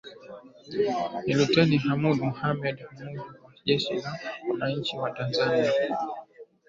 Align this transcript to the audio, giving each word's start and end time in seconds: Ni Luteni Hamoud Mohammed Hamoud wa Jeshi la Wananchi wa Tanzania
Ni 1.23 1.33
Luteni 1.37 1.75
Hamoud 1.85 2.17
Mohammed 2.27 2.75
Hamoud 2.97 3.17
wa 3.45 3.53
Jeshi 3.65 3.93
la 4.03 4.11
Wananchi 4.47 4.93
wa 5.01 5.09
Tanzania 5.17 5.71